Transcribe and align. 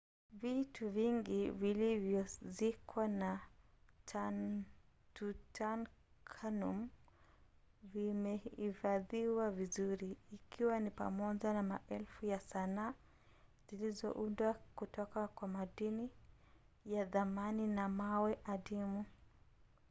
vitu 0.31 0.89
vingi 0.89 1.49
vilivyozikwa 1.49 3.07
na 3.07 3.39
tutankhamun 5.13 6.89
vimehifadhiwa 7.83 9.51
vizuri 9.51 10.17
ikiwa 10.31 10.79
ni 10.79 10.89
pamoja 10.91 11.53
na 11.53 11.63
maelfu 11.63 12.25
ya 12.25 12.39
sanaa 12.39 12.93
zilizoundwa 13.69 14.53
kutoka 14.75 15.27
kwa 15.27 15.47
madini 15.47 16.09
ya 16.85 17.05
thamani 17.05 17.67
na 17.67 17.89
mawe 17.89 18.39
adimu 18.45 19.05